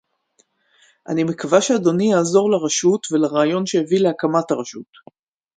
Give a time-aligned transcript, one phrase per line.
[1.07, 4.87] אני מקווה שאדוני יעזור לרשות ולרעיון שהביא להקמת הרשות